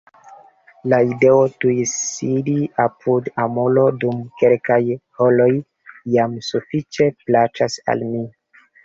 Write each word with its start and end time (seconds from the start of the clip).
La 0.91 0.97
ideo 1.07 1.41
tuj 1.65 1.73
sidi 1.91 2.55
apud 2.83 3.29
amulo 3.43 3.83
dum 4.05 4.23
kelkaj 4.43 4.79
horoj 5.21 5.49
jam 6.17 6.35
sufiĉe 6.49 7.09
plaĉas 7.29 7.77
al 7.95 8.03
mi. 8.09 8.25